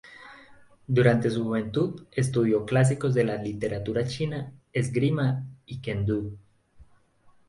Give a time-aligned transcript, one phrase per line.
[0.87, 6.39] Durante su juventud estudió clásicos de la literatura china, esgrima y kendō.